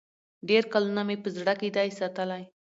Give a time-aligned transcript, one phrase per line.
[0.49, 2.43] ډېر کلونه مي په زړه کي دی ساتلی